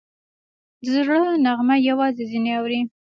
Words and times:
د 0.81 0.83
زړه 0.93 1.17
نغمه 1.45 1.75
یوازې 1.89 2.23
ځینې 2.31 2.51
اوري 2.59 2.79